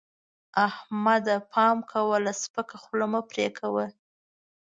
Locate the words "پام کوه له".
1.51-2.31